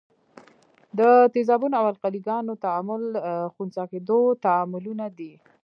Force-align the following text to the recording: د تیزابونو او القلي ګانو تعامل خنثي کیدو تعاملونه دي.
د 0.99 1.01
تیزابونو 1.33 1.75
او 1.79 1.85
القلي 1.91 2.21
ګانو 2.27 2.53
تعامل 2.65 3.03
خنثي 3.53 3.83
کیدو 3.91 4.19
تعاملونه 4.45 5.05
دي. 5.17 5.31